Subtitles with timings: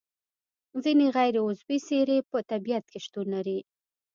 [0.83, 3.59] ځینې غیر عضوي سرې په طبیعت کې شتون لري.